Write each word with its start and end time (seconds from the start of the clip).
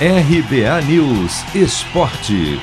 RBA 0.00 0.82
News 0.88 1.54
Esporte. 1.54 2.58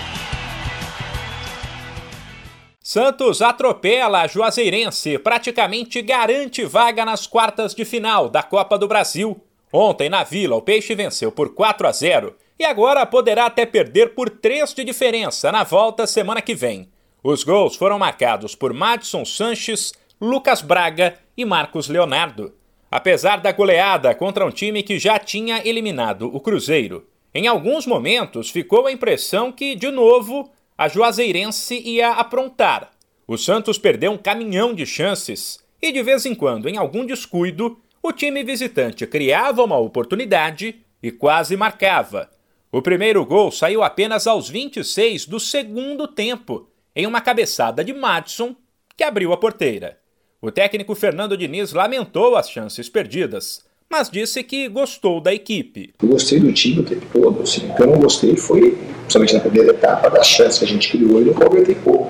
Santos 2.84 3.42
atropela 3.42 4.24
a 4.24 4.28
Juazeirense, 4.28 5.18
praticamente 5.18 6.02
garante 6.02 6.66
vaga 6.66 7.06
nas 7.06 7.26
quartas 7.26 7.74
de 7.74 7.86
final 7.86 8.28
da 8.28 8.44
Copa 8.44 8.78
do 8.78 8.86
Brasil. 8.86 9.42
Ontem, 9.72 10.10
na 10.10 10.26
Vila, 10.26 10.58
o 10.58 10.62
Peixe 10.62 10.94
venceu 10.94 11.32
por 11.32 11.56
4 11.56 11.88
a 11.88 11.92
0 11.94 12.36
e 12.60 12.66
agora 12.66 13.06
poderá 13.06 13.46
até 13.46 13.66
perder 13.66 14.14
por 14.14 14.30
3 14.30 14.74
de 14.74 14.84
diferença 14.84 15.54
na 15.54 15.64
volta 15.64 16.06
semana 16.06 16.42
que 16.42 16.54
vem. 16.54 16.90
Os 17.24 17.46
gols 17.46 17.78
foram 17.78 17.98
marcados 17.98 18.56
por 18.56 18.74
Madison 18.74 19.24
Sanches, 19.24 19.94
Lucas 20.20 20.62
Braga 20.62 21.18
e 21.38 21.46
Marcos 21.46 21.88
Leonardo. 21.88 22.54
Apesar 22.92 23.38
da 23.38 23.54
goleada 23.54 24.14
contra 24.14 24.46
um 24.46 24.52
time 24.52 24.84
que 24.84 25.00
já 25.00 25.18
tinha 25.18 25.66
eliminado 25.66 26.24
o 26.24 26.42
Cruzeiro, 26.42 27.08
em 27.34 27.48
alguns 27.48 27.86
momentos 27.86 28.50
ficou 28.50 28.88
a 28.88 28.92
impressão 28.92 29.52
que, 29.52 29.76
de 29.76 29.90
novo, 29.90 30.52
a 30.78 30.88
Juazeirense 30.88 31.80
ia 31.80 32.12
aprontar. 32.12 32.92
O 33.28 33.38
Santos 33.38 33.78
perdeu 33.78 34.12
um 34.12 34.18
caminhão 34.18 34.74
de 34.74 34.86
chances 34.86 35.64
e, 35.82 35.92
de 35.92 36.04
vez 36.04 36.26
em 36.26 36.36
quando, 36.36 36.68
em 36.68 36.78
algum 36.78 37.06
descuido, 37.06 37.80
o 38.04 38.12
time 38.12 38.44
visitante 38.44 39.08
criava 39.08 39.64
uma 39.64 39.78
oportunidade 39.78 40.82
e 41.02 41.12
quase 41.12 41.56
marcava. 41.56 42.30
O 42.72 42.82
primeiro 42.82 43.26
gol 43.26 43.52
saiu 43.52 43.84
apenas 43.84 44.28
aos 44.28 44.50
26 44.50 45.26
do 45.26 45.40
segundo 45.40 46.08
tempo, 46.08 46.70
em 46.96 47.06
uma 47.06 47.22
cabeçada 47.22 47.84
de 47.84 47.94
Madison, 47.94 48.56
que 48.98 49.04
abriu 49.04 49.32
a 49.34 49.38
porteira. 49.38 49.98
O 50.42 50.52
técnico 50.52 50.96
Fernando 50.96 51.38
Diniz 51.38 51.74
lamentou 51.74 52.36
as 52.36 52.50
chances 52.50 52.90
perdidas, 52.90 53.66
mas 53.92 54.10
disse 54.10 54.42
que 54.42 54.70
gostou 54.70 55.20
da 55.20 55.34
equipe. 55.34 55.94
Eu 56.02 56.08
gostei 56.08 56.40
do 56.40 56.52
time 56.54 56.80
o 56.80 56.84
tempo 56.84 57.06
todo. 57.12 57.44
Assim. 57.44 57.70
O 57.70 57.76
que 57.76 57.84
eu 57.84 57.88
não 57.88 58.00
gostei 58.00 58.38
foi, 58.38 58.78
principalmente 59.02 59.34
na 59.34 59.40
primeira 59.42 59.72
etapa, 59.72 60.10
da 60.10 60.24
chance 60.24 60.60
que 60.60 60.66
a 60.66 60.68
gente 60.68 60.90
criou 60.90 61.22
e 61.22 61.26
não 61.26 61.34
aproveitei 61.34 61.76
pouco. 61.76 62.10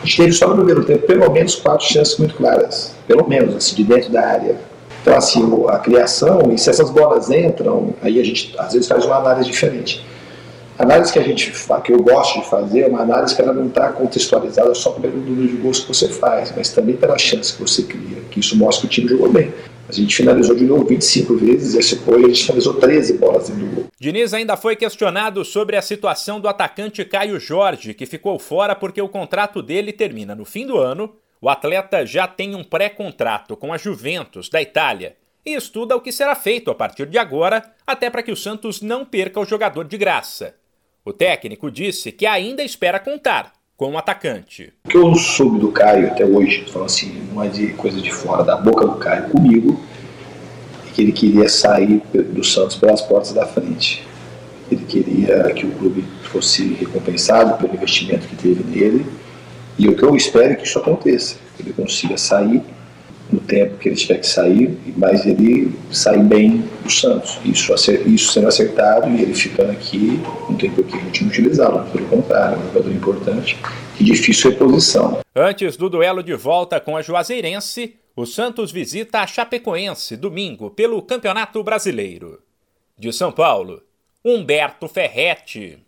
A 0.00 0.06
gente 0.06 0.16
teve 0.16 0.32
só 0.32 0.48
no 0.48 0.56
primeiro 0.56 0.84
tempo 0.84 1.04
pelo 1.04 1.28
menos 1.30 1.56
quatro 1.56 1.86
chances 1.86 2.16
muito 2.18 2.36
claras, 2.36 2.94
pelo 3.08 3.28
menos, 3.28 3.56
assim, 3.56 3.74
de 3.74 3.82
dentro 3.82 4.10
da 4.12 4.24
área. 4.24 4.56
Então, 5.00 5.16
assim, 5.16 5.42
a 5.68 5.78
criação, 5.80 6.52
e 6.52 6.58
se 6.58 6.70
essas 6.70 6.88
bolas 6.88 7.28
entram, 7.30 7.92
aí 8.00 8.20
a 8.20 8.24
gente 8.24 8.54
às 8.56 8.72
vezes 8.72 8.86
faz 8.86 9.04
uma 9.04 9.16
análise 9.16 9.50
diferente. 9.50 10.04
A 10.78 10.84
análise 10.84 11.12
que 11.12 11.18
a 11.18 11.22
gente 11.22 11.52
que 11.84 11.92
eu 11.92 12.02
gosto 12.02 12.40
de 12.40 12.48
fazer 12.48 12.82
é 12.82 12.86
uma 12.86 13.02
análise 13.02 13.34
que 13.34 13.42
ela 13.42 13.52
não 13.52 13.66
está 13.66 13.88
contextualizada 13.90 14.72
só 14.74 14.90
pelo 14.92 15.16
número 15.16 15.48
de 15.48 15.56
gols 15.56 15.80
que 15.80 15.88
você 15.88 16.08
faz, 16.08 16.52
mas 16.56 16.70
também 16.70 16.96
pela 16.96 17.18
chance 17.18 17.52
que 17.52 17.60
você 17.60 17.82
cria, 17.82 18.18
que 18.30 18.38
isso 18.40 18.56
mostra 18.56 18.82
que 18.82 18.86
o 18.86 18.90
time 18.90 19.08
jogou 19.08 19.30
bem. 19.30 19.52
A 19.88 19.92
gente 19.92 20.16
finalizou 20.16 20.54
de 20.54 20.64
novo 20.64 20.84
25 20.84 21.34
vezes, 21.36 21.74
esse 21.74 21.94
apoio 21.94 22.26
a 22.26 22.28
gente 22.28 22.44
finalizou 22.44 22.74
13 22.74 23.18
bolas 23.18 23.48
dentro 23.48 23.66
do 23.66 23.74
gol. 23.74 23.86
Diniz 23.98 24.32
ainda 24.32 24.56
foi 24.56 24.76
questionado 24.76 25.44
sobre 25.44 25.76
a 25.76 25.82
situação 25.82 26.40
do 26.40 26.48
atacante 26.48 27.04
Caio 27.04 27.38
Jorge, 27.38 27.94
que 27.94 28.06
ficou 28.06 28.38
fora 28.38 28.74
porque 28.74 29.02
o 29.02 29.08
contrato 29.08 29.62
dele 29.62 29.92
termina 29.92 30.34
no 30.34 30.44
fim 30.44 30.66
do 30.66 30.78
ano. 30.78 31.14
O 31.40 31.48
atleta 31.48 32.06
já 32.06 32.26
tem 32.26 32.54
um 32.54 32.62
pré-contrato 32.62 33.56
com 33.56 33.72
a 33.72 33.78
Juventus 33.78 34.48
da 34.48 34.62
Itália 34.62 35.16
e 35.44 35.54
estuda 35.54 35.96
o 35.96 36.00
que 36.00 36.12
será 36.12 36.34
feito 36.34 36.70
a 36.70 36.74
partir 36.74 37.06
de 37.06 37.18
agora, 37.18 37.62
até 37.86 38.08
para 38.08 38.22
que 38.22 38.30
o 38.30 38.36
Santos 38.36 38.80
não 38.80 39.04
perca 39.04 39.40
o 39.40 39.44
jogador 39.44 39.84
de 39.84 39.98
graça. 39.98 40.54
O 41.04 41.12
técnico 41.12 41.70
disse 41.70 42.12
que 42.12 42.26
ainda 42.26 42.62
espera 42.62 43.00
contar 43.00 43.52
com 43.82 43.94
o 43.94 43.98
atacante. 43.98 44.72
O 44.84 44.88
que 44.88 44.96
eu 44.96 45.12
soube 45.16 45.58
do 45.58 45.72
Caio 45.72 46.06
até 46.06 46.24
hoje, 46.24 46.64
falando 46.70 46.86
assim, 46.86 47.20
não 47.32 47.42
é 47.42 47.48
de 47.48 47.72
coisa 47.72 48.00
de 48.00 48.12
fora 48.12 48.44
da 48.44 48.54
boca 48.54 48.86
do 48.86 48.94
Caio 48.94 49.28
comigo, 49.30 49.80
é 50.86 50.94
que 50.94 51.02
ele 51.02 51.10
queria 51.10 51.48
sair 51.48 52.00
do 52.12 52.44
Santos 52.44 52.76
pelas 52.76 53.02
portas 53.02 53.32
da 53.32 53.44
frente. 53.44 54.06
Ele 54.70 54.84
queria 54.84 55.52
que 55.52 55.66
o 55.66 55.72
clube 55.72 56.04
fosse 56.22 56.74
recompensado 56.74 57.58
pelo 57.58 57.74
investimento 57.74 58.28
que 58.28 58.36
teve 58.36 58.62
nele. 58.62 59.04
E 59.76 59.88
o 59.88 59.96
que 59.96 60.04
eu 60.04 60.14
espero 60.14 60.52
é 60.52 60.54
que 60.54 60.64
isso 60.64 60.78
aconteça, 60.78 61.34
que 61.56 61.64
ele 61.64 61.72
consiga 61.72 62.16
sair 62.16 62.62
no 63.32 63.40
tempo 63.40 63.78
que 63.78 63.88
ele 63.88 63.96
tiver 63.96 64.18
que 64.18 64.26
sair, 64.26 64.78
mas 64.96 65.24
ele 65.24 65.72
sair 65.90 66.22
bem 66.22 66.64
do 66.82 66.90
Santos. 66.90 67.38
Isso, 67.44 67.74
isso 68.06 68.32
sendo 68.32 68.48
acertado 68.48 69.08
e 69.08 69.22
ele 69.22 69.34
ficando 69.34 69.72
aqui, 69.72 70.20
não 70.48 70.56
tem 70.56 70.70
por 70.70 70.84
que 70.84 70.96
a 70.96 71.00
gente 71.00 71.24
utilizá-lo. 71.24 71.84
Pelo 71.90 72.06
contrário, 72.06 72.56
é 72.56 72.58
um 72.58 72.66
jogador 72.68 72.92
importante 72.92 73.56
e 73.98 74.04
difícil 74.04 74.50
reposição. 74.50 75.20
Antes 75.34 75.76
do 75.76 75.88
duelo 75.88 76.22
de 76.22 76.34
volta 76.34 76.78
com 76.78 76.96
a 76.96 77.02
Juazeirense, 77.02 77.96
o 78.14 78.26
Santos 78.26 78.70
visita 78.70 79.20
a 79.20 79.26
Chapecoense 79.26 80.16
domingo 80.16 80.70
pelo 80.70 81.00
Campeonato 81.00 81.62
Brasileiro. 81.62 82.40
De 82.98 83.12
São 83.12 83.32
Paulo, 83.32 83.82
Humberto 84.24 84.86
Ferretti. 84.86 85.82